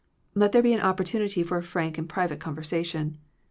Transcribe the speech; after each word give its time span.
Let 0.33 0.51
there 0.51 0.63
be 0.63 0.73
an 0.73 0.79
opportunity 0.81 1.43
for 1.43 1.59
a 1.59 1.61
frank 1.61 1.99
and 1.99 2.09
private 2.09 2.39
conversation. 2.39 3.19